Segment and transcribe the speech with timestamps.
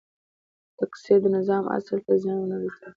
[0.79, 2.89] تکثیر د نظام اصل ته زیان ونه رسول.